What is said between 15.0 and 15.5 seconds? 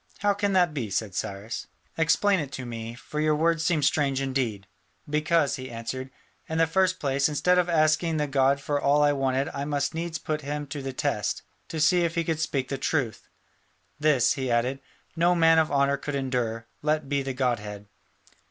"no